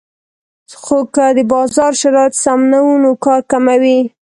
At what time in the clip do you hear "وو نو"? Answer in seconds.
2.85-3.11